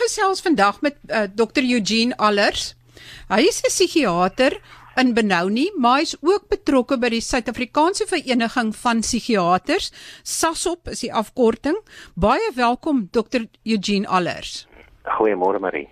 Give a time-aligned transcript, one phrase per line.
[0.00, 2.74] gesels vandag met uh, Dr Eugene Allers.
[3.28, 4.60] Hy is 'n psigiater
[4.96, 9.92] in Benoni, maar hy is ook betrokke by die Suid-Afrikaanse Vereniging van Psigiaters.
[10.22, 11.78] SASOP is die afkorting.
[12.14, 14.66] Baie welkom Dr Eugene Allers.
[15.04, 15.88] Goeiemôre Marie.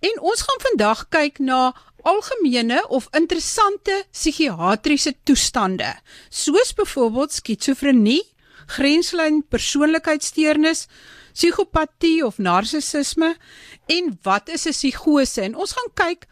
[0.00, 1.74] En ons gaan vandag kyk na
[2.06, 5.92] algemene of interessante psigiatriese toestande,
[6.30, 8.22] soos byvoorbeeld skizofrenie,
[8.68, 10.86] grenslyn persoonlikheidssteurnis,
[11.38, 13.36] psigopatie of narcissisme
[13.86, 15.40] en wat is 'n psigose?
[15.42, 16.26] En ons gaan kyk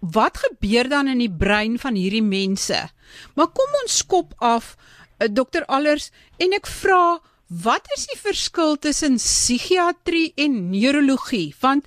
[0.00, 2.88] wat gebeur dan in die brein van hierdie mense.
[3.34, 4.76] Maar kom ons skop af
[5.20, 11.54] uh, Dr Allers en ek vra wat is die verskil tussen psigiatrie en neurologie?
[11.60, 11.86] Want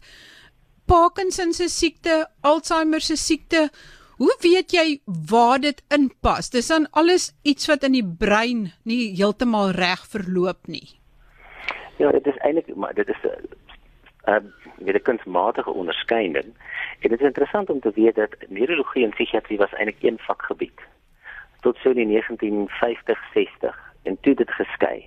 [0.86, 3.70] Parkinson se siekte, Alzheimer se siekte,
[4.20, 6.52] hoe weet jy waar dit inpas?
[6.52, 11.00] Dis dan alles iets wat in die brein nie heeltemal reg verloop nie.
[11.98, 13.28] Ja, dit is eintlik maar dit is 'n
[14.30, 14.36] uh,
[14.88, 16.46] uh, 'n kunsmatige onderskeiding.
[17.00, 20.82] En dit is interessant om te weet dat neurologie en psigiatrie was eintlik een vakgebied
[21.62, 25.06] tot so in 1950, 60 en toe dit geskei.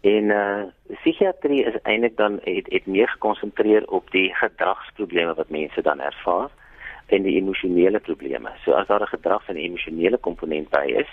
[0.00, 5.82] En uh psigiatrie is eintlik dan het, het meer gekonsentreer op die gedragsprobleme wat mense
[5.82, 6.50] dan ervaar
[7.06, 8.50] en die emosionele probleme.
[8.64, 11.10] So as daar 'n gedrags- en emosionele komponent by is,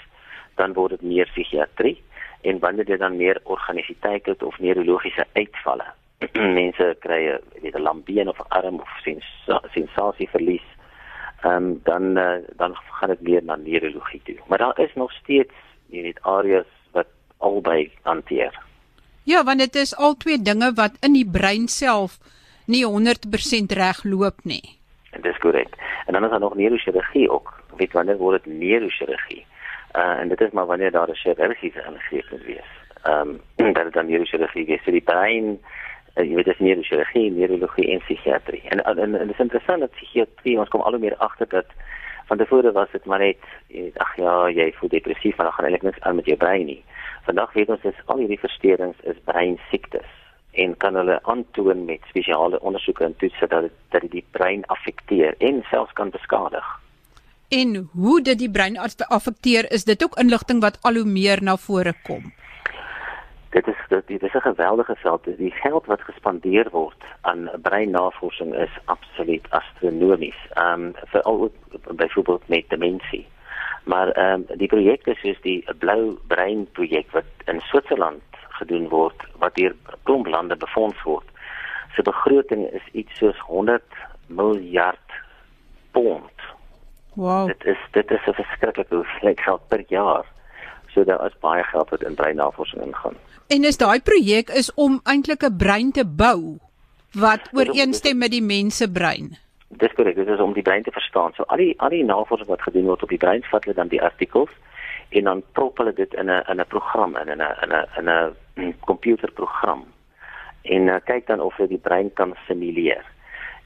[0.56, 2.04] dan word dit meer psigiatrie
[2.42, 5.86] en wanneer dit dan meer organisiteit het of neurologiese uitvalle.
[6.60, 9.26] mense kry weet 'n lambeen of arm of sens
[9.74, 10.68] sensasieverlies.
[11.42, 14.38] Ehm um, dan uh, dan gaan dit meer na neurologie toe.
[14.48, 15.54] Maar daar is nog steeds
[15.90, 18.60] jy weet areas wat albei hanteer.
[19.24, 22.20] Ja, want dit is al twee dinge wat in die brein self
[22.66, 24.78] nie 100% reg loop nie.
[25.22, 25.76] Dis korrek.
[26.06, 27.64] En dan is daar nog neurochirurgie ook.
[27.78, 29.46] Weet wanneer word dit neurochirurgie?
[29.96, 32.72] Uh en dit is maar wanneer daar 'n chirurgiese ingreep moet wees.
[33.04, 34.84] Ehm um, dat dit dan neurochirurgie is.
[34.84, 35.60] So die brein
[36.16, 38.64] uh, jy weet dis neurochirurgie, neurologie en psigiatrie.
[38.68, 41.48] En en, en, en dit is interessant dat psigiatrie ons kom al hoe meer agter
[41.48, 41.66] dat
[42.26, 43.38] van tevore was dit maar net
[43.98, 46.84] ag ja, jy voel depressief, maar dan gaan eintlik niks aan met jou brein nie.
[47.22, 50.08] Vandag weet ons dat al hierdie versteurings is breinsiektes
[50.52, 54.66] en kan hulle aantoon met spesiale ondersoeke en toetse dat dit dat dit die brein
[54.66, 56.81] affekteer en selfs kan beskadig.
[57.52, 61.58] En hoe dit die brein affekteer, is dit ook inligting wat al hoe meer na
[61.58, 62.30] vore kom.
[63.52, 65.28] Dit is dit, dit is 'n geweldige veld.
[65.38, 70.40] Die geld wat gespandeer word aan breinnavorsing is absoluut astronomies.
[70.54, 71.52] Ehm um, veral
[71.92, 73.28] byvoorbeeld met demensie.
[73.84, 79.28] Maar ehm um, die projekte soos die blou brein projek wat in Switserland gedoen word
[79.38, 81.28] wat deur klomp lande befonds word.
[81.96, 83.84] Se begroting is iets soos 100
[84.28, 85.12] miljard
[85.92, 86.41] pond.
[87.14, 87.48] Wow.
[87.48, 90.26] Dit is dit is 'n verskriklike hoeveelheid geld per jaar.
[90.88, 93.16] So daar is baie geld wat in breinnavorsing ingaan.
[93.48, 96.60] En is daai projek is om eintlik 'n brein te bou
[97.14, 99.38] wat ooreenstem met die mense brein.
[99.68, 101.32] Dis korrek, dit is om die brein te verstaan.
[101.34, 103.88] So al die al die navorsing wat gedoen word op die brein, vat hulle dan
[103.88, 104.50] die artikels
[105.10, 108.10] en dan prop hulle dit in 'n in 'n program in 'n in 'n in
[108.10, 109.84] 'n komputerprogram
[110.62, 113.06] en uh, kyk dan of dit die brein kan simuleer.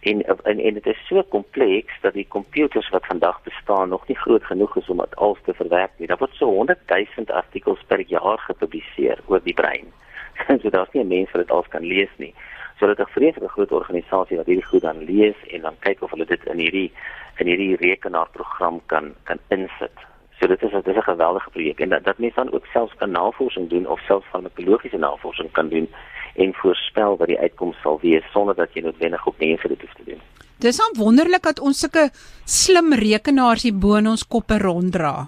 [0.06, 4.18] En en en dit is so kompleks dat die komputers wat vandag bestaan nog nie
[4.18, 6.08] groot genoeg is om dit alles te verwerk nie.
[6.08, 9.90] Daar word so 100 000 artikels per jaar gepubliseer oor die brein.
[10.62, 12.34] so daar's nie 'n mens wat dit alles kan lees nie.
[12.80, 16.02] So dit is 'n vreeslike groot organisasie wat hierdie goed dan lees en dan kyk
[16.02, 16.92] of hulle dit in hierdie
[17.38, 19.98] in hierdie rekenaarprogram kan kan insit.
[20.40, 22.96] So dit is dit is 'n geweldige projek en dat dat mense dan ook selfs
[22.96, 25.90] kan navorsing doen of selfs farmakologiese navorsing kan doen
[26.36, 29.94] en voorspel wat die uitkoms sal wees sonder dat jy noodwendig op mense dit hoef
[29.94, 30.22] te doen.
[30.60, 32.10] Dis aan wonderlik dat ons sulke
[32.44, 35.28] slim rekenaars hier bo in ons koppe ronddra.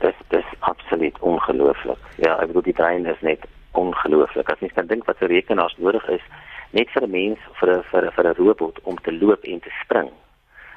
[0.00, 1.98] Dis dis absoluut ongelooflik.
[2.16, 4.48] Ja, ek bedoel die brein is net ongelooflik.
[4.48, 6.24] As mens kan dink wat se rekenaars nodig is
[6.72, 9.60] net vir 'n mens vir 'n vir 'n vir 'n robot om te loop en
[9.60, 10.10] te spring.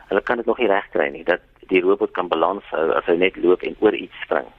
[0.10, 3.16] Hulle kan dit nog nie regkry nie dat die robot kan balans hou as hy
[3.16, 4.50] net loop en oor iets spring.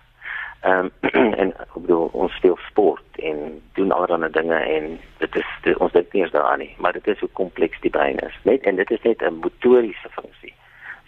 [0.65, 5.51] Ehm um, en ek bedoel ons speel sport en doen allerlei dinge en dit is
[5.63, 8.39] dit, ons dink nie eens daaraan nie, maar dit is hoe kompleks die brein is.
[8.49, 10.55] Net en dit is net 'n motoriese funksie.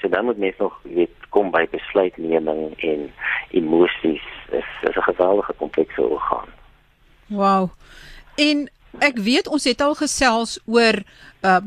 [0.01, 3.13] So dan moet mens nog weet kom by besluitneming en
[3.51, 4.27] emosies.
[4.51, 6.49] Dit is 'n geweldige komplekse orgaan.
[7.27, 7.71] Wow.
[8.35, 8.71] En
[9.05, 11.03] ek weet ons het al gesels oor
[11.47, 11.61] uh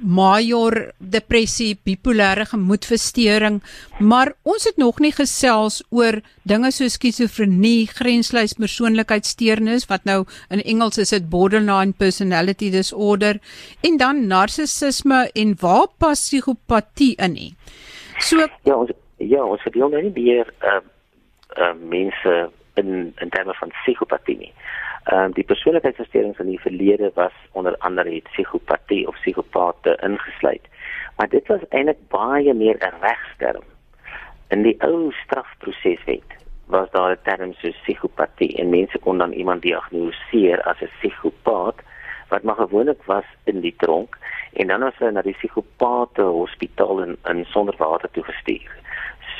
[0.00, 3.58] major depressie, bipolêre gemoedversteuring,
[4.00, 10.22] maar ons het nog nie gesels oor dinge soos skizofrenie, grenslys persoonlikheidssteurnis wat nou
[10.54, 13.40] in Engels is dit borderline personality disorder
[13.84, 17.50] en dan narcissisme en waar pas psigopatie in nie.
[18.20, 20.80] So ja, ons ja, ons verdeel nou nie meer uh
[21.56, 22.36] uh mense
[22.80, 24.52] in in terme van psigopatie nie.
[25.06, 30.66] Ehm uh, die persoonlikheidsversteurings in die verlede was onder andere het psigopatie of psigopate ingesluit.
[31.16, 33.62] Maar dit was eintlik baie meer 'n regsterm.
[34.48, 36.30] In die ou strafproseswet
[36.66, 41.78] was daar 'n term so psigopatie en mense kon dan iemand diagnoseer as 'n psigopaat
[42.28, 44.18] wat maar gewoonlik was in die tronk
[44.52, 48.70] en dan was hulle na die psigopate hospitaal in, in Sonderwater toe gestuur.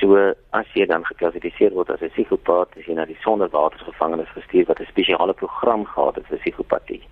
[0.00, 0.16] So
[0.52, 4.80] as jy dan geklassifiseer word as 'n psigopaat, is jy na die Sonderwatergevangenis gestuur wat
[4.80, 7.02] 'n spesiale program gehad het vir psigopatie.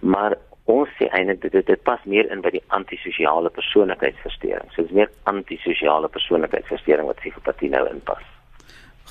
[0.00, 4.70] Maar ons sê eintlik dit dit pas meer in by die antisosiale persoonlikheidsversteuring.
[4.72, 8.35] So dit is meer antisosiale persoonlikheidsversteuring wat psigopatie nou inpas.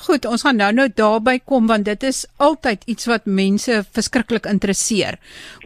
[0.04, 4.46] Goed, ons gaan nou nou daarby kom want dit is altyd iets wat mense verskriklik
[4.52, 5.20] interesseer.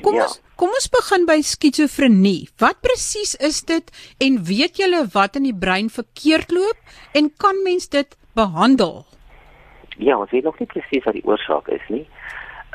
[0.03, 0.27] Kom ja.
[0.27, 2.49] ons kom ons begin by skizofrenie.
[2.59, 7.63] Wat presies is dit en weet julle wat in die brein verkeerd loop en kan
[7.63, 9.05] mens dit behandel?
[9.97, 12.05] Ja, ons weet nog nie presies wat die oorsaak is nie.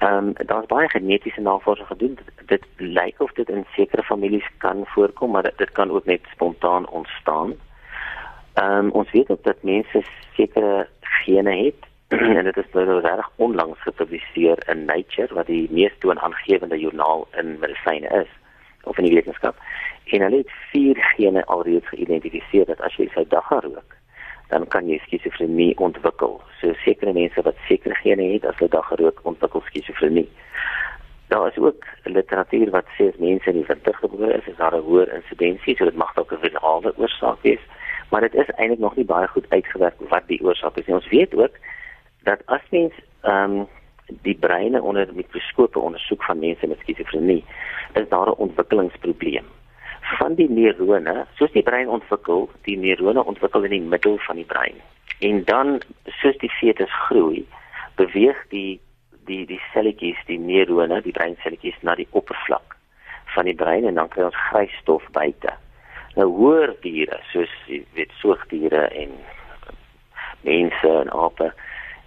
[0.02, 2.18] Ehm um, daar's baie genetiese navorsing gedoen.
[2.18, 6.04] Dit, dit lyk of dit in sekere families kan voorkom, maar dit, dit kan ook
[6.04, 7.54] net spontaan ontstaan.
[8.54, 10.02] Ehm um, ons weet ook dat mense
[10.36, 10.88] sekere
[11.22, 11.90] gene het
[12.38, 17.58] en dit is nou reg onlangs gepubliseer in Nature wat die mees toonaangewende joernaal in
[17.58, 18.31] medisyne is
[18.84, 19.56] of in die wetenskap.
[20.05, 23.96] En hulle het vier gene alreeds geïdentifiseer dat as jy sy dagga rook,
[24.52, 26.37] dan kan jy skizofrenie ontwikkel.
[26.61, 30.28] So sekere mense wat sekere gene het as hulle dagga rook, ontwikkel skizofrenie.
[31.32, 34.76] Daar is ook literatuur wat sê as mense in die winter gebore is, is daar
[34.76, 37.64] 'n hoër insidensie, so dit mag dalk 'n virale oorsaak wees
[38.14, 40.87] maar dit is eintlik nog nie baie goed uitgewerk wat die oorsaak is.
[40.87, 41.56] En ons weet ook
[42.22, 43.66] dat as mens ehm um,
[44.22, 47.44] die breine onder mikroskope ondersoek van mense met skizofrenie,
[47.93, 49.46] is daar 'n ontwikkelingsprobleem.
[50.00, 54.44] Van die neurone, soos die brein ontwikkel, die neurone ontwikkel in die middel van die
[54.44, 54.76] brein.
[55.19, 57.46] En dan soos die fetus groei,
[57.94, 58.81] beweeg die
[59.25, 62.76] die die selletjies, die neurone, die breinselletjies na die oppervlak
[63.25, 65.63] van die brein en dan kry ons grys stof buite
[66.14, 69.14] nou hoër diere soos weet soogdiere en
[70.44, 71.52] mense en ape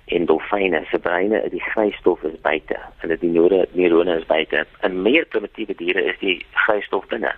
[0.08, 0.84] en dolfyne.
[0.92, 2.78] Se breine die grystof is buite.
[3.02, 4.66] En dit die neurone is buite.
[4.80, 7.34] En meer primitiewe diere is die grystof binne.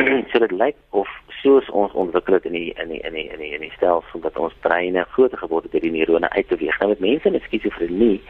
[0.32, 1.08] So dit lyk of
[1.42, 4.22] soos ons ontwikkel het in die in die in die in die, in die stelsel
[4.24, 7.30] dat ons breine groter geword het deur die neurone uit te beweeg nou met mense
[7.30, 8.20] met skizofrenie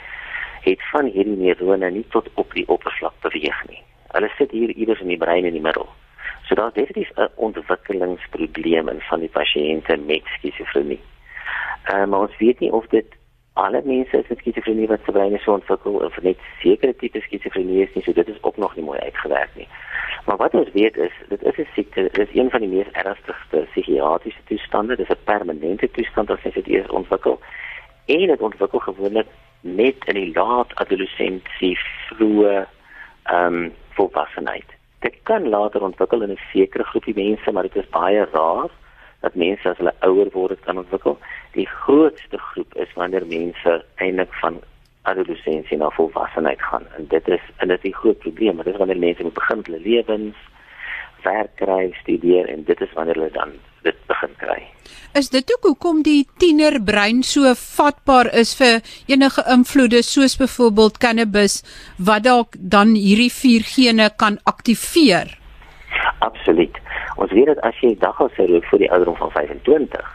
[0.65, 3.83] het van hierdie neurone nie tot op die oppervlak beweeg nie.
[4.13, 5.89] Hulle sit hier iewers in die brein in die middel
[6.51, 11.01] So daar's definitief 'n ontwikkelingsprobleem in van die pasiënte met skizofrenie.
[11.85, 13.07] Ehm uh, maar ons weet nie of dit
[13.53, 17.95] alle mense met skizofrenie wat se breine so ontwikkel of net sekere tipe skizofrenie is
[17.95, 19.69] nie, so dit is ook nog nie mooi uitgewerk nie.
[20.27, 22.91] Maar wat ons weet is, dit is 'n siekte, dit is een van die mees
[22.93, 27.41] ernstigste psigiatriese toestande, dit is 'n permanente toestand as dit eers ontwikkel.
[28.05, 29.27] En dit ontwikkel gewoonlik
[29.61, 32.67] net in die laat adolessensie, vroeë
[33.23, 37.89] ehm um, volwassenheid dit kan later ontwikkel in 'n sekere groepie mense, maar dit is
[37.89, 38.71] baie rar
[39.21, 41.19] dat mense as hulle ouer word kan ontwikkel.
[41.53, 44.61] Die grootste groep is wanneer mense eintlik van
[45.03, 48.73] adolessensie na volwassenheid gaan en dit is en dit is 'n groot probleem, maar dit
[48.73, 50.37] is wanneer mense moet begin hulle lewens
[51.23, 54.61] werk kry, studeer en dit is wanneer hulle dan dit begin kry.
[55.15, 58.79] Is dit ook hoekom die tienerbrein so vatbaar is vir
[59.11, 61.63] enige invloede soos byvoorbeeld cannabis
[61.99, 65.35] wat dalk dan hierdie vier gene kan aktiveer?
[66.19, 66.79] Absoluut.
[67.17, 70.11] Ons weet dat as jy daggels rook vir die ouderdom van 25,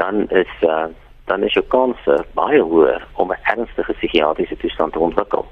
[0.00, 0.86] dan is uh,
[1.28, 2.00] dan is jou kans
[2.36, 5.46] baie hoër om 'n ernstige psigiatriese toestand te ontwikkel.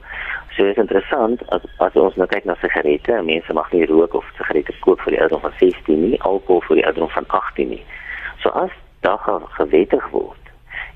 [0.57, 4.27] So is interessant as as ons nou kyk na sigarette, mense mag nie rook of
[4.37, 7.81] sigarette koop vir die ouderdom van 16 nie, alkohol vir die ouderdom van 18 nie.
[8.43, 8.75] So as
[9.07, 10.51] dit gewettig word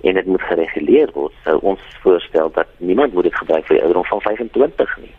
[0.04, 3.82] en dit moet gereguleer word, sou ons voorstel dat niemand moet dit gebruik vir die
[3.86, 5.14] ouderdom van 25 nie.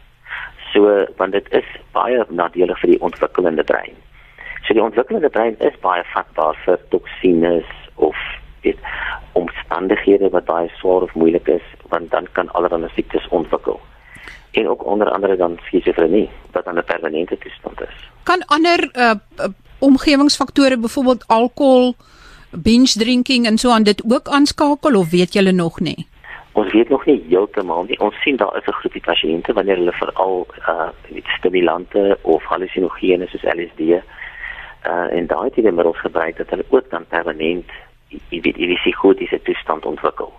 [0.70, 3.98] So want dit is baie nadelig vir die ontwikkelende brein.
[4.70, 8.16] So die ontwikkelende brein is baie vatbaar vir toksines of
[8.62, 8.78] dit
[9.34, 13.82] omstandighede wat baie swaar of moeilik is, want dan kan allerlei siektes ontwikkel
[14.58, 17.96] en ook onder andere dan skizofrenie wat dan 'n permanente toestand is.
[18.24, 19.12] Kan ander uh,
[19.80, 21.96] omgewingsfaktore byvoorbeeld alkohol,
[22.52, 26.08] binge drinking en so aan dit ook aanskakel of weet julle nog nie?
[26.52, 28.00] Ons weet nog nie heeltemal nie.
[28.00, 30.90] Ons sien daar is 'n groepie pasiënte wanneer hulle veral uh
[31.38, 34.02] stimulante of hallusinogene soos LSD uh
[35.18, 37.70] en daai tipe middels gebruik dat hulle ook dan permanent
[38.08, 40.34] jy weet hierdie psigotiese toestand ontwikkel.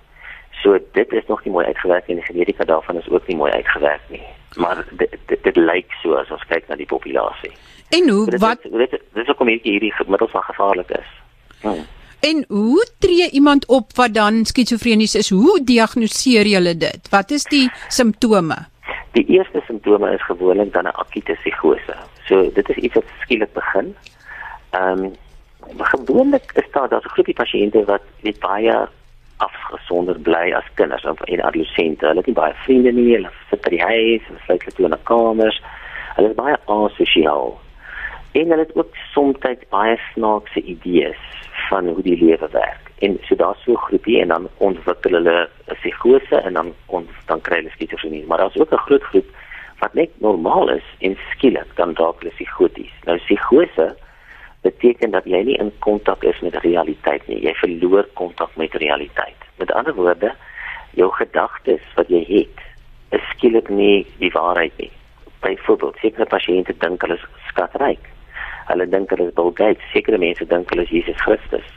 [0.50, 3.52] So dit is nog nie mooi uitgewerk en die genetika daarvan is ook nie mooi
[3.52, 4.23] uitgewerk nie.
[4.57, 7.52] Maar dit dit, dit lyk so as ons kyk na die populasie.
[7.88, 11.14] En hoe dit, wat dit dis hoekom hierdie hierdie middels van gevaarlik is.
[11.61, 11.87] Hmm.
[12.21, 15.31] En hoe tree iemand op wat dan skizofrenies is?
[15.31, 17.09] Hoe diagnoseer jy dit?
[17.11, 18.57] Wat is die simptome?
[19.12, 21.95] Die eerste simptome is gewoonlik dan 'n akute psigose.
[22.26, 23.95] So dit is iets wat skielik begin.
[24.71, 25.12] Ehm um,
[25.76, 28.88] gewoonlik is daar daar's 'n groepie pasiënte wat net baie
[29.38, 32.07] afgesonder bly as kinders of en adolessente.
[32.07, 34.87] Hulle het nie baie vriende nie, hulle sit by die huis, hulle sluit hulle toe
[34.87, 35.62] in 'n kamers.
[36.16, 37.59] Hulle is baie asosiaal.
[38.33, 39.38] En hulle het ook soms
[39.71, 41.23] baie snaakse idees
[41.68, 42.85] van hoe die lewe werk.
[42.99, 47.11] En so daar's so 'n groepie en dan ontwikkel hulle 'n psigose en dan ons
[47.26, 48.26] dan kry hulle skizofrenie.
[48.26, 49.28] Maar daar's ook 'n groot groep
[49.78, 52.92] wat net normaal is en skielik dan dalk psigoties.
[53.04, 53.97] Nou psigose
[54.61, 57.41] beteken dat jy nie in kontak is met die realiteit nie.
[57.45, 59.47] Jy verloor kontak met realiteit.
[59.59, 60.33] Met ander woorde,
[60.99, 62.62] jou gedagtes wat jy het,
[63.15, 64.91] is skielik nie die waarheid nie.
[65.45, 68.09] Byvoorbeeld, sekere pasiënte dink hulle is skatryk.
[68.69, 69.93] Hulle dink hulle is Bill Gates.
[69.95, 71.69] Sekere mense dink hulle is Jesus Christus.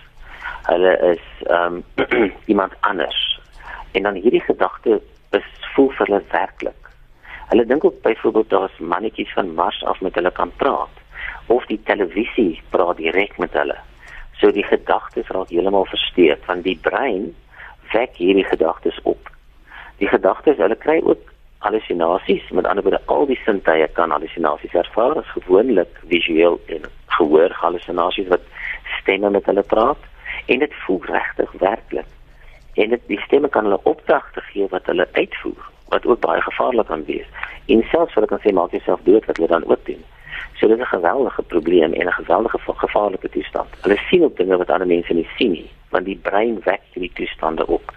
[0.70, 3.20] Hulle is ehm um, iemand anders.
[3.92, 5.02] En dan hierdie gedagte
[5.38, 6.90] is voel vir hulle werklik.
[7.52, 11.00] Hulle dink ook byvoorbeeld daar's mannetjies van Mars af met hulle kan praat
[11.51, 13.77] of die televisie praat direk met hulle.
[14.39, 17.31] So die gedagtes raak heeltemal versteek van die brein
[17.91, 19.29] wek hierdie gedagtes op.
[20.00, 21.27] Die gedagtes, hulle kry ook
[21.62, 27.53] halusinasies, met ander woorde al die sintuie kan halusinasies ervaar, as gewoonlik visueel en gehoor
[27.62, 28.48] halusinasies wat
[29.00, 30.10] stemme met hulle praat
[30.48, 32.10] en dit voel regtig werklik.
[32.79, 36.88] En dit die stemme kan hulle opdragte gee wat hulle uitvoer wat ook baie gevaarlik
[36.88, 37.27] kan wees.
[37.67, 40.00] En selfs ek kan sê maak jouself dood wat hulle dan ook doen.
[40.60, 43.69] So dit is 'n geweldige probleem en 'n geweldige gevaarlike toestand.
[43.81, 47.13] Hulle sien ook dinge wat ander mense nie sien nie, want die brein wek hierdie
[47.13, 47.91] toestande op.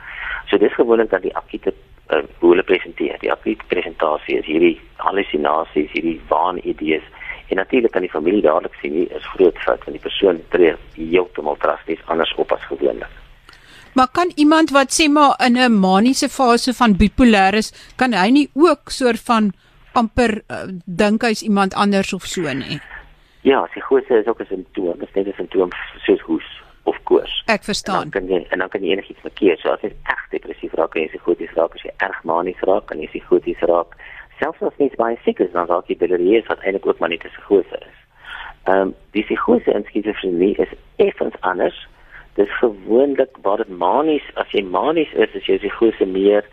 [0.46, 1.72] So dis gewoonlik dat die akute
[2.10, 3.16] uh, hoe hulle presenteer.
[3.20, 7.02] Die akute presentasie is hierdie halusinasies, hierdie waanidees.
[7.48, 10.74] En natuurlik kan die familie dadelik sien nie is groot fout want die persoon tree
[10.94, 13.10] heeltemal drasties anders op as gewoonlik.
[13.94, 18.28] Maar kan iemand wat sê maar in 'n maniese fase van bipolêr is, kan hy
[18.30, 19.52] nie ook soort van
[19.94, 22.80] amper uh, dink hy's iemand anders of so nie.
[23.44, 25.70] Ja, psigose is ook 'n simptoom, dit is net 'n simptoom
[26.06, 26.48] soos hoes
[26.84, 27.42] of koors.
[27.46, 28.02] Ek verstaan.
[28.02, 30.72] En dan kan jy en dan kan jy enigiets verkeer, so as jy erg depressief
[30.72, 33.96] raak, kan jy psigoties raak, as jy erg manies raak, kan jy psigoties raak.
[34.38, 37.24] Selfs as jy baie siek is, dan raak jy delirieus wat eintlik ook maar net
[37.24, 37.98] 'n psigose is.
[38.64, 41.88] Ehm um, die psigose en skizofrenie is effens anders.
[42.34, 46.44] Dit is gewoonlik waar dit manies, as jy manies is, is jy psigose meer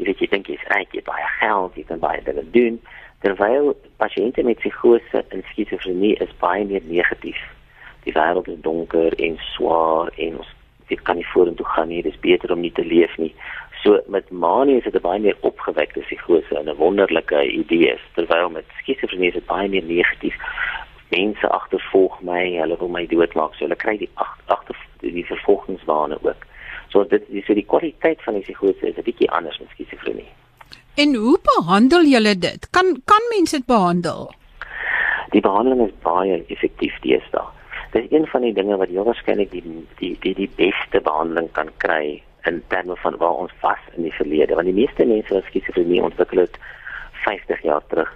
[0.00, 2.78] jy weet jy dink jy's ryk, jy baie geld, jy kan baie dinge doen,
[3.20, 7.40] terwyl pasiënte met psigose en skizofrenie is baie meer negatief.
[8.06, 10.54] Die wêreld is donker en swaar en ons
[10.88, 13.30] dit kan nie vorentoe gaan nie, dis beter om nie te leef nie.
[13.84, 18.48] So met manie is dit 'n baie meer opgewekte psigose en 'n wonderlike idee, terwyl
[18.50, 20.36] met skizofrenie is dit baie meer negatief.
[21.10, 24.10] Mense agtervolg my, hulle wil my doodmaak, so hulle kry die
[24.46, 26.46] agter die vervolgingswane ook.
[26.90, 30.28] So dit is so die kwaliteit van die psigose is 'n bietjie anders met skizofrenie.
[30.94, 32.70] En hoe behandel julle dit?
[32.70, 34.30] Kan kan mense dit behandel?
[35.30, 37.46] Die behandeling is baie effektief deesdae.
[37.92, 39.62] Dit is een van die dinge wat jy waarskynlik die
[39.98, 44.14] die die die beste behandeling kan kry in terme van waar ons vas in die
[44.14, 46.56] verlede, want die meeste mense wat skizofrenie ontwikkel het
[47.24, 48.10] 50 jaar terug,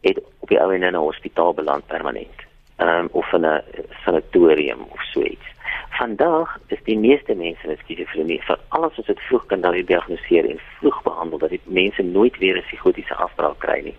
[0.00, 2.38] het op die ou en in 'n hospitaal beland permanent.
[2.76, 3.62] Ehm um, of in 'n
[4.04, 5.53] sanatorium of so iets.
[5.94, 10.60] Vandag is die meeste mense met skizofrenie vir alles wat dit vroeg kan diagnoseer en
[10.78, 13.96] vroeg behandel dat die mense nooit weer 'n psigotiese afbraak kry nie.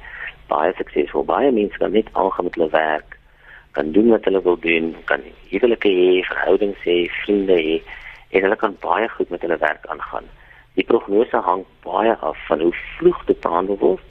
[0.47, 1.23] Baie suksesvol.
[1.23, 3.17] Baie mense kan net aangaan met hulle werk,
[3.71, 7.81] kan doen wat hulle wil doen, kan huwelike hê, verhoudings hê, vriende hê
[8.29, 10.27] en hulle kan baie goed met hulle werk aangaan.
[10.73, 14.09] Die prognose hang baie af van hoe vroeg dit behandel word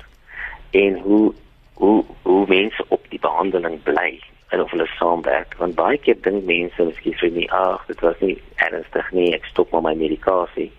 [0.70, 1.34] en hoe
[1.74, 4.20] hoe hoe mense op die behandeling bly
[4.54, 5.54] en of hulle saamwerk.
[5.58, 9.46] Want baie keer dink mense miskien vir my ag dit was nie ernstig nie ek
[9.50, 10.70] stop maar my medikasie.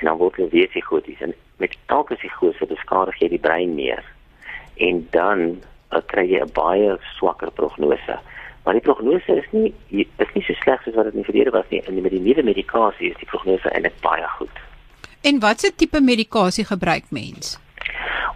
[0.00, 4.02] En dan word hulle weer psigoties en met elke psigose beskadig jy die brein meer.
[4.88, 5.44] En dan
[5.94, 8.18] uh, kry jy 'n baie swakker prognose.
[8.64, 11.54] Maar die prognose is nie is nie so sleg soos wat dit in die verlede
[11.54, 11.82] was nie.
[11.86, 14.58] En met die nuwe medikasie is die prognose eintlik baie goed.
[15.22, 17.58] En watse tipe medikasie gebruik mens?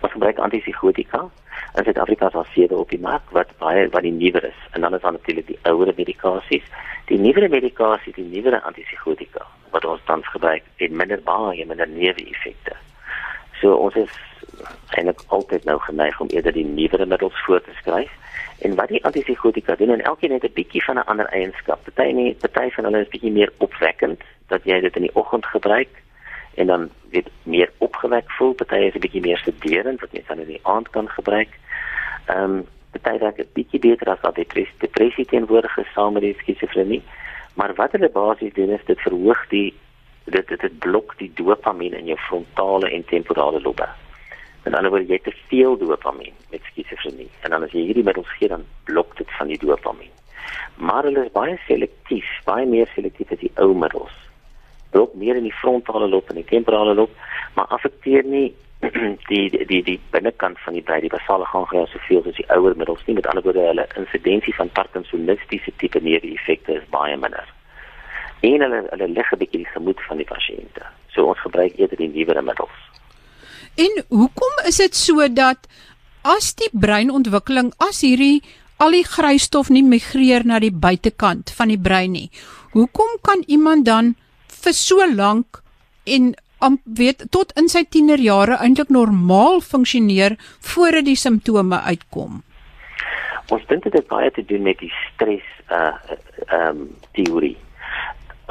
[0.01, 1.27] Ons gebruik antipsigotika
[1.77, 4.61] in Suid-Afrika is daar sewe op die mark wat baie wat die nuwer is.
[4.71, 6.65] En dan is daar natuurlik die ouer medikasies.
[7.07, 12.75] Die nuwer medikasie die nuwer antipsigotika wat ons tans gebruik het minder baie minder neeweffekte.
[13.61, 14.17] So ons is
[14.97, 18.11] eintlik altyd nou geneig om eerder die nuwer middels voor te skryf.
[18.59, 21.79] En wat die antipsigotika doen en elkeen het 'n bietjie van 'n ander eienskap.
[21.95, 25.47] Party nie party van hulle is bietjie meer opwekkend dat jy dit in die oggend
[25.47, 26.03] gebruik
[26.55, 30.39] en dan weet meer opgewek voel, party is 'n bietjie meer sederend wat jy dan
[30.39, 31.59] in die aand kan gebruik.
[32.27, 36.23] Ehm um, party raak 'n bietjie beter as wat depressie depressie teenwoordig is saam met
[36.23, 37.03] die skizofrenie.
[37.55, 39.75] Maar wat hulle basies doen is dit verhoog die
[40.25, 43.89] dit dit, dit blok die dopamien in jou frontale en temporale lobe.
[44.63, 47.31] En dan word jy te veel dopamien met skizofrenie.
[47.41, 50.13] En dan as jy hierdie middels gee dan blok dit van die dopamien.
[50.77, 54.13] Maar hulle is baie selektief, baie meer selektief as die ou middels.
[54.91, 57.15] Blok meer in die frontale lob en die temporale lob,
[57.55, 58.51] maar affekteer nie
[59.31, 62.77] die die die, die binnekant van die brein, die basale ganglia soveel as die ouer
[62.77, 63.15] middels nie.
[63.19, 67.49] Met ander woorde, hulle insidensie van parkinsonistiese tipe neeweffekte is baie minder.
[68.41, 70.87] En hulle hulle lig 'n bietjie die gemoed van die pasiënte.
[71.13, 72.79] So ons gebruik eerder die nuwere middels.
[73.77, 75.69] En hoekom is dit so dat
[76.23, 78.43] as die breinontwikkeling as hierdie
[78.81, 82.31] al die grysstof nie migreer na die buitekant van die brein nie.
[82.73, 84.15] Hoekom kan iemand dan
[84.65, 85.63] vir so lank
[86.05, 90.37] en om weet tot in sy tienerjare eintlik normaal funksioneer
[90.73, 92.43] voordat die simptome uitkom?
[93.51, 95.95] Ons dink dit het baie te doen met die stres uh
[96.51, 97.57] ehm um, teorie.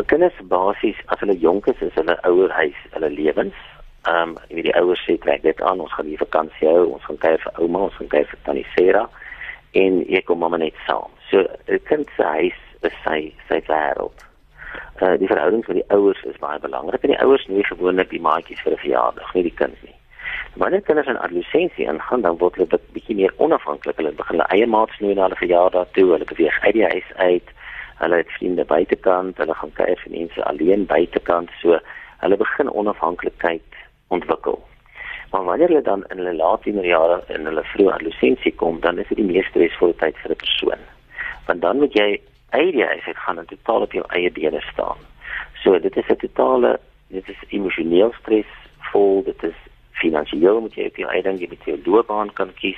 [0.08, 3.58] Kinders basies as hulle jonk is, is hulle ouer huis, hulle lewens.
[4.08, 7.06] Ehm um, wie die ouers sê trek dit aan, ons gaan hier vakansie hou, ons
[7.06, 9.06] gaan kuier vir ouma, ons gaan kuier vir tannie Sera
[9.78, 11.12] en ek kom maar net saam.
[11.30, 14.29] So 'n kind se huis is sy sy wêreld.
[15.02, 17.04] Uh die verhouding met die ouers is baie belangrik.
[17.04, 19.96] En die ouers nooi gewoonlik die maatjies vir 'n verjaardag, nie die kind nie.
[20.54, 23.98] Wanneer kinders in adolessensie ingaan, dan word hulle bietjie meer onafhanklik.
[23.98, 26.12] Hulle begin hulle eie maats nooi na hulle verjaardag toe.
[26.12, 27.48] Hulle beweeg uit die huis uit.
[27.98, 29.38] Hulle het vriende buitekant.
[29.38, 31.50] Hulle gaan kuier vir mense alleen buitekant.
[31.62, 31.80] So
[32.24, 34.60] hulle begin onafhanklikheid ontwikkel.
[35.32, 39.08] Maar wanneer hulle dan in hulle laat tienerjare en hulle vroeë adolessensie kom, dan is
[39.08, 40.82] dit die mees stresvolle tyd vir 'n persoon.
[41.48, 44.62] Want dan moet jy uit die huis uit gaan en totaal op jou eie bene
[44.72, 44.98] staan.
[45.64, 49.58] So dit is 'n totale dit is emosioneel stresvol, dit is
[49.92, 52.78] finansiëel moet jy op jou eie ding, jy moet jou loopbaan kan kies.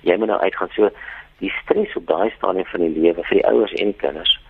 [0.00, 0.90] Jy moet nou uitgaan so
[1.38, 4.40] die stres op daai stadium van die lewe vir die ouers en kinders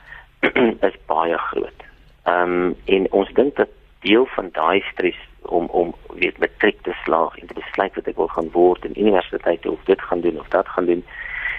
[0.88, 1.80] is baie groot.
[2.24, 3.68] Ehm um, en ons dink dat
[4.04, 8.16] deel van daai stres om om weet matriek te slaag en te besluit wat ek
[8.20, 11.04] wil gaan word in universiteit of dit gaan doen of dat gaan doen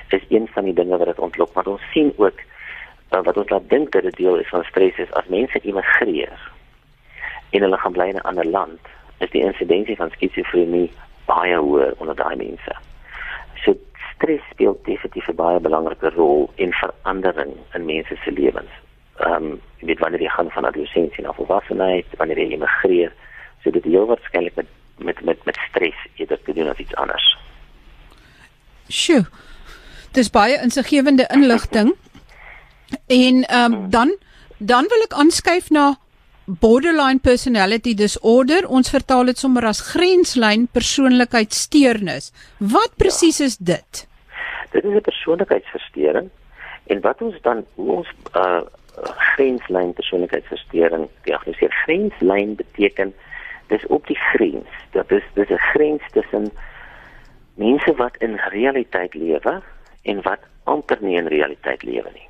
[0.10, 2.42] is een van die dinge wat dit ontlok maar ons sien ook
[3.10, 6.52] wat ons laat dink dat dit deel is van stres is as mense immigreer
[7.50, 8.80] en hulle gaan bly in 'n ander land
[9.18, 10.92] is die insidensie van skizofrenie
[11.26, 12.74] baie hoër onder daai mense
[13.64, 13.76] so
[14.16, 18.74] stres speel definitief 'n baie belangrike rol in verandering in mense se lewens
[19.20, 23.12] ehm um, weet wanneer jy gaan van adolessensie na volwassenheid wanneer jy immigreer
[23.66, 24.66] So dit heel waarskynlik met
[24.98, 27.38] met met met stres eerder te doen as iets anders.
[28.88, 29.26] Sjoe.
[30.12, 31.96] Dis baie insiggewende inligting.
[33.08, 34.18] En ehm um, dan
[34.58, 35.96] dan wil ek aanskuif na
[36.46, 38.68] borderline personality disorder.
[38.68, 42.32] Ons vertaal dit sommer as grenslyn persoonlikheidssteurnis.
[42.58, 43.46] Wat presies ja.
[43.46, 44.08] is dit?
[44.72, 46.30] Dit is 'n persoonlikheidsversteuring
[46.88, 48.62] en wat ons dan hoe ons uh
[49.36, 51.72] grenslyn persoonlikheidsversteuring diagnoseer.
[51.84, 53.14] Grenslyn beteken
[53.68, 54.70] dis op die grens.
[54.92, 56.52] Dat is dis 'n grens tussen
[57.54, 59.62] mense wat in realiteit lewe
[60.02, 62.28] en wat amper nie in realiteit lewe nie.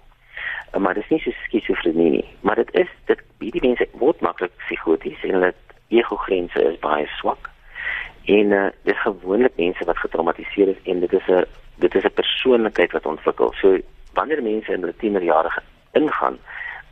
[0.76, 4.52] Uh, maar dis nie so skizofrenie nie, maar dit is dit hierdie mense word maklik
[4.66, 5.54] psigoties en hulle
[5.96, 7.50] ego-grense is baie swak.
[8.38, 11.46] En uh, dis gewoonlik mense wat getraumatiseer is en dit is 'n
[11.80, 13.54] dit is 'n persoonlikheid wat ontwikkel.
[13.62, 13.78] So
[14.14, 15.52] wanneer mense in hulle tienerjare
[15.94, 16.40] ingaan,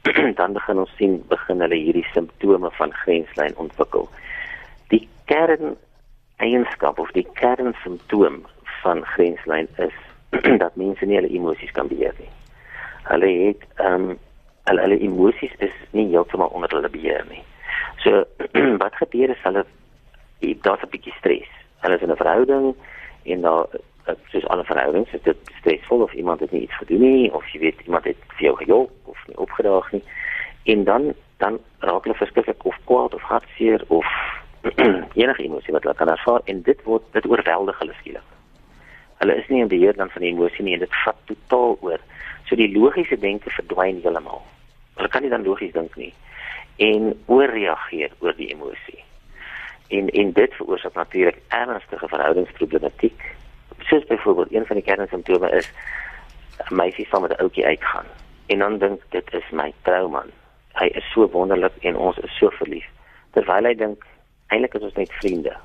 [0.40, 4.10] dan begin ons sien begin hulle hierdie simptome van grenslyn ontwikkel
[4.94, 5.76] die kern
[6.44, 8.42] eienskap of die kern simptoom
[8.84, 9.96] van grenslyn is
[10.64, 12.32] dat mense nie hulle emosies kan beheer nie.
[13.04, 14.20] Hulle het ehm um,
[14.64, 17.44] hulle hulle emosies is nie heeltemal onder hulle beheer nie.
[18.04, 18.24] So
[18.84, 19.66] wat gebeur is hulle
[20.40, 21.50] daar's 'n bietjie stres.
[21.84, 22.76] Hulle is in 'n verhouding
[23.24, 23.68] en daar
[24.32, 27.82] soos alle verhoudings is dit stresvol of iemand het iets gedoen nie of jy weet
[27.86, 30.04] iemand het vir jou gejok of nie opgedaag nie.
[30.64, 34.08] En dan dan raak hulle verskriklik of kwaad of hartseer of
[35.22, 38.30] enige emosie wat hulle kan ervaar en dit word dit oorweldig hulle skielik.
[39.18, 42.00] Hulle is nie in beheer dan van die emosie nie en dit vat totaal oor.
[42.46, 44.42] So die logiese denke verdwyn heeltemal.
[44.96, 46.14] Hulle kan nie dan logies dink nie
[46.82, 49.04] en ooreageer oor die emosie.
[49.88, 53.22] En en dit veroorsaak natuurlik ernstige verhoudingsproblematiek.
[53.80, 55.72] Soos byvoorbeeld een van die kernsimptome is
[56.70, 58.06] 'n meisie saam met 'n ouetjie uitgaan
[58.46, 60.32] en dan dink dit is my trouman.
[60.74, 62.88] Hy is so wonderlik en ons is so verlief.
[63.32, 64.06] Terwyl hy dink
[64.48, 65.56] eintlik is ons net vriende.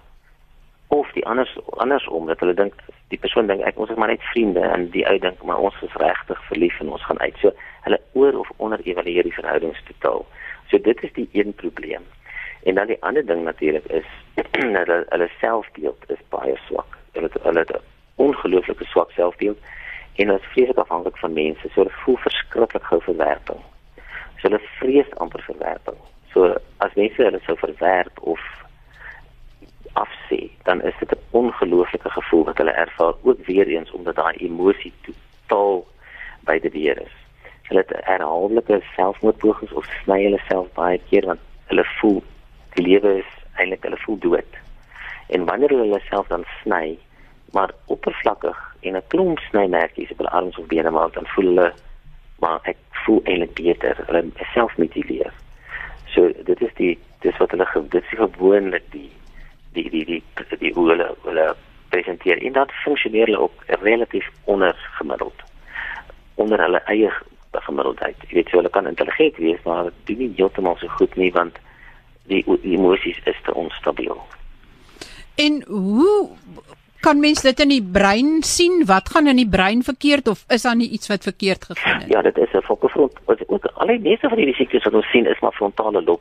[0.88, 2.74] Of die anders andersom dat hulle dink
[3.12, 5.76] die persoon dink ek ons is maar net vriende en die ou dink maar ons
[5.84, 7.36] is regtig verlief en ons gaan uit.
[7.42, 7.52] So
[7.84, 10.24] hulle oor of onder evalueer die verhoudings totaal.
[10.70, 12.04] So dit is die een probleem.
[12.64, 14.46] En dan die ander ding natuurlik is dat
[14.80, 16.98] hulle, hulle selfbeeld is baie swak.
[17.12, 17.84] Hulle hulle het 'n
[18.16, 19.58] ongelooflike swak selfbeeld
[20.14, 21.68] en hulle is vreeslik afhanklik van mense.
[21.68, 23.60] So hulle voel verskriklik gou verwerping.
[24.40, 26.00] So hulle vrees amper verwerping.
[26.32, 28.40] So as mense hulle sou verwerp of
[29.92, 34.20] afsê hê, dan is dit 'n ongelooflike gevoel wat hulle ervaar ook weer eens omdat
[34.20, 35.82] daai emosie totaal
[36.48, 37.16] by die weer is.
[37.68, 42.22] Hulle het herhaaldelike selfmoordpogings of sny hulle self baie keer want hulle voel
[42.76, 44.62] die lewe is eintlik hulle voel dood.
[45.34, 46.96] En wanneer hulle self dan sny,
[47.52, 51.72] maar oppervlakkig en 'n klomp snymerkies op hulle arms of bene maak, dan voel hulle
[52.38, 53.96] maar ek voel eintlik beter.
[54.06, 55.32] Hulle self motiveer.
[56.14, 59.10] So dit is die dis wat hulle dit is gewoonlik die
[59.74, 61.48] die die die die, die hoe hulle hulle
[61.88, 65.46] presenteer en dat funksioneer hulle ook relatief onder gemiddeld
[66.34, 67.12] onder hulle eie
[67.52, 68.16] gemiddeldheid.
[68.28, 71.56] Jy weet, so hulle kan intelligent wees, maar doen nie heeltemal so goed nie want
[72.30, 74.20] die, die emosies is te onstabiel.
[75.38, 76.28] En hoe
[77.08, 78.82] kan mens dit in die brein sien?
[78.86, 82.10] Wat gaan in die brein verkeerd of is daar nie iets wat verkeerd gegaan het?
[82.12, 83.14] Ja, dit is 'n fokkerfront.
[83.46, 86.20] Ook al die meeste van die siektes wat ons sien is maar frontale lob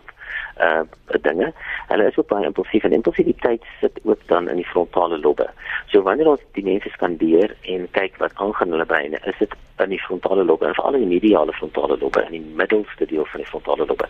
[0.60, 0.82] uh
[1.22, 1.54] dinge.
[1.88, 5.50] Hulle is ook baie impulsief en impulsiviteit sit ook dan in die frontale lobbe.
[5.86, 9.90] So wanneer ons die mense skandeer en kyk wat aangaan hulle breine, is dit in
[9.90, 13.40] die frontale lobbe en veral in die mediale frontale lobbe in die middelste deel van
[13.40, 14.08] die frontale lobbe.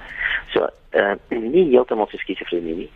[0.53, 2.91] So uh nie heeltemal so skizofrenie nie.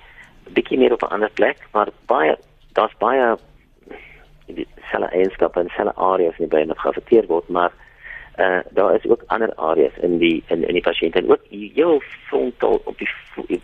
[0.53, 2.37] Bietjie meer op 'n ander plek, maar baie
[2.73, 3.37] daar's baie
[4.55, 7.71] die selle eienskappe en selle areas in die brein wat geaffekteer word, maar
[8.39, 12.01] uh daar is ook ander areas in die in in die pasiënt en ook heel
[12.27, 13.09] frontaal op die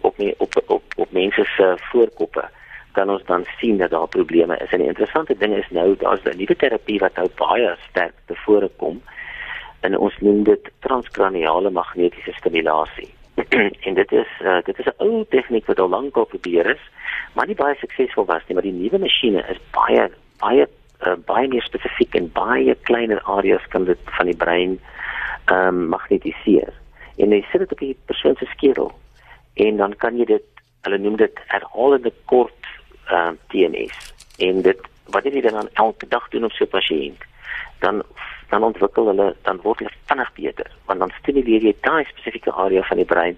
[0.01, 2.49] op nie, op, op op mense se voorkoppe
[2.91, 4.71] kan ons dan sien dat daar probleme is.
[4.71, 8.69] En die interessante ding is nou daar's 'n nuwe terapie wat nou baie sterk tevore
[8.75, 9.01] kom
[9.79, 13.09] en ons noem dit transkraniale magnetiese stimulasie.
[13.87, 16.83] en dit is uh, dit is 'n ou tegniek wat al lank al probeer is,
[17.33, 20.09] maar nie baie suksesvol was nie, maar die nuwe masjiene is baie
[20.41, 20.67] baie
[21.05, 24.79] uh, baie meer spesifiek en baie kleiner areas kan dit van die brein
[25.47, 26.73] ehm um, magnetiseer.
[27.17, 28.91] En jy sit dit op die persoon se skedel
[29.53, 32.71] en dan kan jy dit hulle noem dit herhalende kort
[33.07, 34.13] ehm uh, TMS.
[34.37, 37.21] En dit wat jy dan elke dag doen op so 'n pasiënt,
[37.79, 38.03] dan
[38.49, 42.83] dan ontwikkel hulle dan word hulle vinnig beter want dan stimuleer jy daai spesifieke area
[42.89, 43.37] van die brein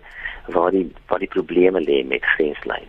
[0.53, 2.87] waar die waar die probleme lê met grenslyn.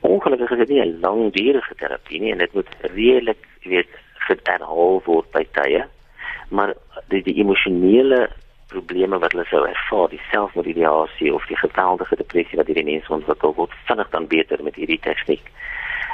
[0.00, 3.88] Ongelukkig is dit nie 'n langdurige terapie nie en dit moet redelik, jy weet,
[4.44, 5.84] herhaal word by tye.
[6.48, 6.74] Maar
[7.08, 8.28] die die emosionele
[8.68, 13.54] probleme wat hulle sou ervaar, die selfmodulasie of die geweldige depressie wat hierdie mense ontwikkel,
[13.54, 15.50] word vinnig dan beter met hierdie tegniek.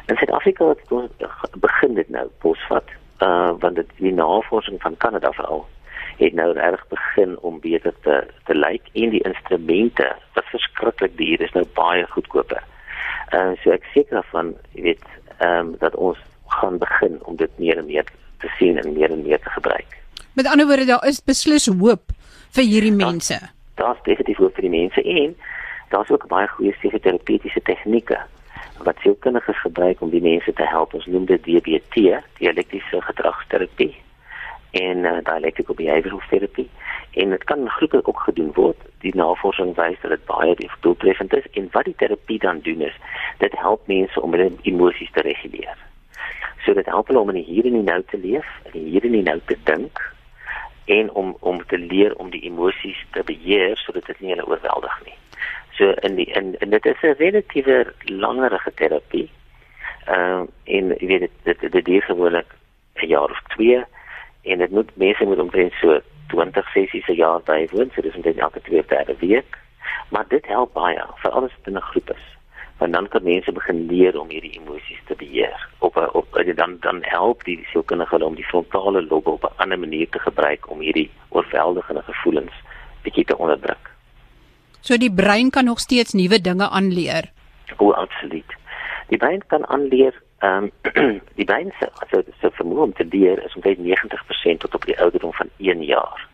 [0.06, 1.10] In Suid-Afrika het ons
[1.60, 2.88] begin dit nou posvat,
[3.20, 5.66] uh want dit die navorsing van Kanada veral
[6.16, 11.40] het nou reg begin om beter te te lyk en die instrumente wat verskriklik duur
[11.44, 12.62] is nou baie goedkoper.
[13.34, 15.04] En uh, so ek seker van, jy weet,
[15.38, 16.18] ehm um, dat ons
[16.56, 18.06] gaan begin om dit meer en meer
[18.38, 19.98] te sien en meer en meer te gebruik.
[20.32, 22.12] Met ander woorde, daar is beslis hoop
[22.56, 23.38] vir hierdie mense.
[23.74, 25.36] Daar's definitief hoop vir die mense en
[25.90, 28.20] daar's ook baie goeie psigoterapeutiese tegnieke
[28.84, 30.94] wat sielkundiges gebruik om die mense te help.
[30.94, 33.94] Ons noem dit DBT, dialektiese gedragsterapie
[34.80, 36.66] en uh, dialectical behavioral therapy
[37.16, 38.80] en dit kan groepelik ook gedoen word.
[39.00, 42.96] Die navorsing wys dat dit baie doeltreffend is en wat die terapie dan doen is,
[43.38, 45.78] dit help mense om hulle emosies te reguleer.
[46.64, 48.84] So dit help hulle om in die hier en die nou te leef, in die
[48.90, 50.02] hier en die nou te dink
[50.86, 55.00] en om om te leer om die emosies te beheer sodat dit nie hulle oorweldig
[55.06, 55.16] nie.
[55.78, 59.30] So in die in, in dit is 'n relatiewe langerige terapie.
[60.06, 62.54] Ehm uh, en jy weet dit dit dit is gewoonlik
[63.02, 63.84] 'n jaar of 2
[64.46, 68.38] en dit moet mense moet omtrent so 20 sessies 'n jaar bywoon, so dis omtrent
[68.38, 69.58] elke 2 derde week.
[70.10, 72.26] Maar dit help baie, veral as dit in 'n groep is.
[72.78, 75.68] Want dan kan mense begin leer om hierdie emosies te beheer.
[75.78, 80.08] Op op dan dan help die sielkundige om die frontale lobe op 'n ander manier
[80.08, 82.52] te gebruik om hierdie oorweldigende gevoelens
[83.02, 83.90] bietjie te onderdruk.
[84.80, 87.24] So die brein kan nog steeds nuwe dinge aanleer.
[87.76, 88.50] O, absoluut.
[89.08, 90.70] Die brein kan aanleer ehm um,
[91.38, 94.98] die brein se so so vermoë om te leer is omtrent 90% tot op die
[95.00, 96.28] ouderdom van 1 jaar.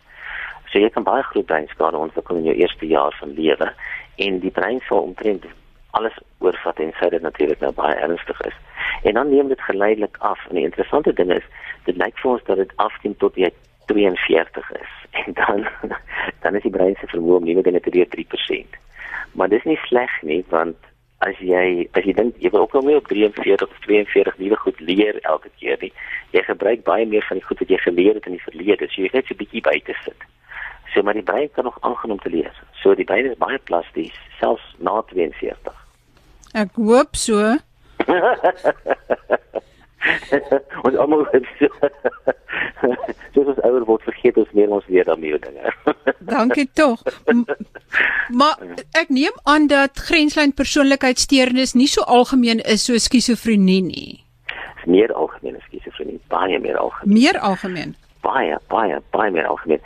[0.71, 3.73] So jy kan baie groot breinskade ontwikkel in jou eerste jaar van lewe
[4.17, 5.45] en die brein sal omtrent
[5.91, 8.57] alles oorvat en sê dit natuurlik nou baie ernstig is.
[9.03, 10.47] En dan neem dit geleidelik af.
[10.49, 11.45] En die interessante ding is,
[11.85, 13.51] dit lyk vir ons dat dit afneem tot jy
[13.91, 15.67] 42 is en dan
[16.41, 18.81] dan is die brein se vermoë om nuwe dinge te leer 3%.
[19.33, 20.92] Maar dis nie sleg nie want
[21.27, 24.59] as jy as jy dink jy wil ook nog meer op 43 of 42 nuwe
[24.65, 25.93] goed leer elke keer nie.
[26.35, 28.89] Jy gebruik baie meer van die goed wat jy geleer het in die verlede.
[28.91, 30.27] So jy net so 'n bietjie by te sit.
[30.95, 32.53] So maar die brein kan nog aangeneem te leer.
[32.83, 35.75] So die brein is baie plasties selfs na 42.
[36.55, 37.57] Ek hoop so.
[40.85, 41.69] ons almal het so.
[43.33, 45.73] Dit is ouer word, vergeet ons meer ons leer daarmee dinge.
[46.33, 47.03] Dankie tog.
[48.29, 48.61] Maar
[48.99, 54.13] ek neem aan dat grenslyn persoonlikheidssteurnis nie so algemeen is so skizofrenie nie.
[54.77, 57.19] Dis meer algemeen as skizofrenie, baie meer algemeen.
[57.19, 57.95] Meer algemeen.
[58.23, 59.83] Baie, baie, baie meer algemeen.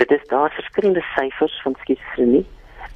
[0.00, 2.44] Dit is daar verskillende syfers van skizofrenie.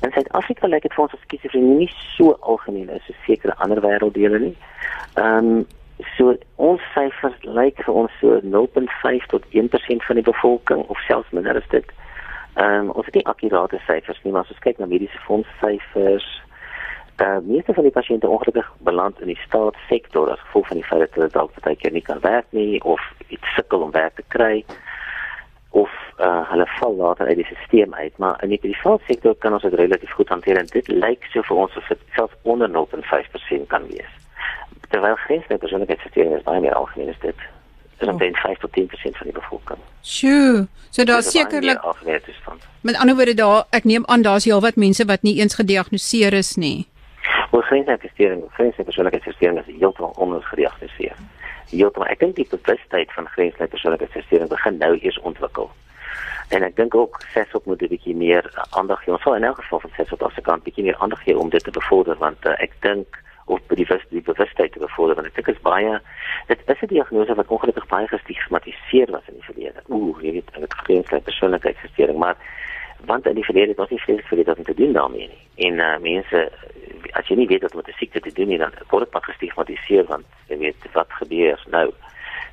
[0.05, 3.81] In Suid-Afrika lyk dit vir ons as skizofrenie nie so algemeen as in sekere ander
[3.85, 4.55] wêrelddele nie.
[5.15, 5.65] Ehm um,
[6.17, 11.31] so ons syfers lyk vir ons so 0.5 tot 1% van die bevolking of selfs
[11.31, 11.93] minder as dit.
[12.55, 15.49] Ehm um, ons het nie akkurate syfers nie, maar as ons kyk na mediese fonds
[15.61, 16.27] syfers,
[17.23, 21.05] uh meeste van die pasiënte ongelukkig beland in die staatssektor as gevolg van die feit
[21.05, 24.27] dat hulle dalk baie keer nie kan werk nie of iets sukkel om werk te
[24.35, 24.65] kry
[25.71, 28.19] of uh, hulle val later uit die stelsel uit.
[28.19, 31.43] Maar in die private sektor kan ons dit relatief goed hanteer en dit lyk so
[31.43, 34.24] vir ons of dit selfs onder 0.5% kan wees
[34.89, 37.37] terwyl grensne persoonlikheidsversteuring is baie meer algemeen is dit
[37.99, 39.79] is omtrent 5 tot 10% van die bevolking.
[40.03, 41.81] Sjoe so daar sekerlik
[42.81, 46.55] met ander woorde daar ek neem aan daar's heelwat mense wat nie eens gediagnoseer is
[46.57, 46.87] nie.
[47.51, 51.17] Ons grensversteuring, grensversteuring is heeltemal ondergediagnoseer
[51.75, 55.71] heeltemal ek dink die bewustheid van grenslyn persoonlike assistering begin nou eers ontwikkel.
[56.55, 59.13] En ek dink ook Sesop moet 'n bietjie meer aandag gee.
[59.13, 61.49] Ons sal in elk geval van Sesop as 'n kant bietjie meer aandag gee om
[61.49, 65.15] dit te bevorder want uh, ek dink of by die bewustheid die bewustheid te bevorder
[65.15, 66.01] want dink is baie
[66.49, 69.81] dit is 'n diagnose wat ongelukkig baie gestigmatiseer was in die verlede.
[69.89, 72.37] Ooh, jy weet, dit grenslyn persoonlike assistering, maar
[73.07, 75.69] want in die verlede het ons nie veel vir dit te doen daarmee nie.
[75.69, 76.51] En uh, mense
[77.13, 79.23] as jy nie weet wat met 'n siekte te doen nie, dan word dit maar
[79.23, 81.93] gestigmatiseer want jy weet wat gebeur nou.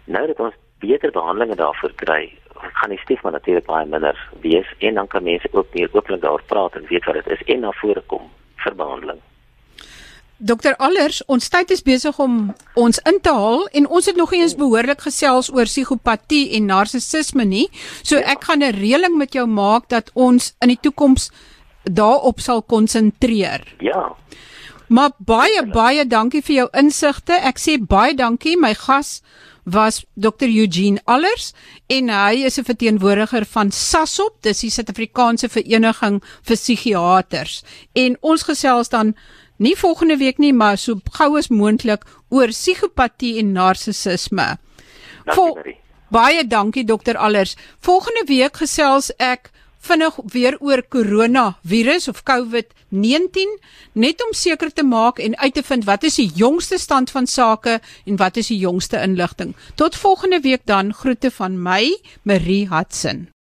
[0.06, 4.93] Nou dat ons beter behandeling daarvoor kry, gaan die stigma natuurlik baie minder wees en
[4.93, 7.71] dan kan mense ook meer ooplik daaroor praat en weet wat dit is en na
[7.71, 9.21] vore kom vir behandeling.
[10.41, 12.38] Dokter Allers, ons tyd is besig om
[12.73, 16.65] ons in te haal en ons het nog nie eens behoorlik gesels oor psigopatie en
[16.65, 17.67] narcissisme nie.
[18.01, 18.34] So ja.
[18.34, 21.30] ek gaan 'n reëling met jou maak dat ons in die toekoms
[21.84, 23.62] daarop sal konsentreer.
[23.80, 24.15] Ja.
[24.88, 27.34] Maar baie baie dankie vir jou insigte.
[27.34, 28.58] Ek sê baie dankie.
[28.58, 29.21] My gas
[29.63, 31.54] was Dr Eugene Allers
[31.88, 37.63] en hy is 'n verteenwoordiger van SASOP, dis die Suid-Afrikaanse Vereniging vir Psigiaters.
[37.93, 39.15] En ons gesels dan
[39.62, 44.56] nie volgende week nie, maar so gou as moontlik oor psigopatie en narcissisme.
[45.30, 45.58] Vol
[46.12, 47.56] baie dankie Dr Allers.
[47.80, 53.58] Volgende week gesels ek vinnig weer oor koronavirus of COVID-19
[53.97, 57.28] net om seker te maak en uit te vind wat is die jongste stand van
[57.28, 59.56] sake en wat is die jongste inligting.
[59.76, 63.32] Tot volgende week dan groete van my Marie Hudson.